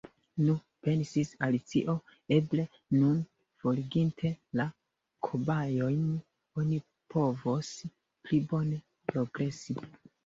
[0.43, 0.53] "Nu,"
[0.85, 1.93] pensis Alicio,
[2.37, 2.65] "eble
[3.01, 3.19] nun,
[3.65, 4.67] foriginte la
[5.29, 6.11] kobajojn,
[6.63, 6.83] oni
[7.17, 7.73] povos
[8.25, 9.79] pli bone progresi."